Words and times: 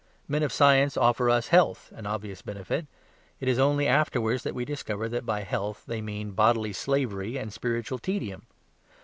Men 0.27 0.41
of 0.41 0.51
science 0.51 0.97
offer 0.97 1.29
us 1.29 1.49
health, 1.49 1.93
an 1.95 2.07
obvious 2.07 2.41
benefit; 2.41 2.87
it 3.39 3.47
is 3.47 3.59
only 3.59 3.85
afterwards 3.87 4.41
that 4.41 4.55
we 4.55 4.65
discover 4.65 5.07
that 5.07 5.27
by 5.27 5.41
health, 5.41 5.83
they 5.85 6.01
mean 6.01 6.31
bodily 6.31 6.73
slavery 6.73 7.37
and 7.37 7.53
spiritual 7.53 7.99
tedium. 7.99 8.47